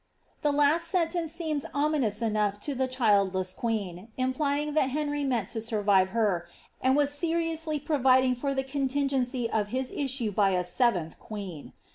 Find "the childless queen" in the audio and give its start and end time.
2.73-4.07